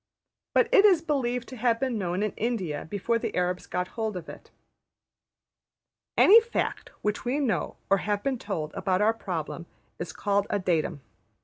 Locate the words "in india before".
2.23-3.19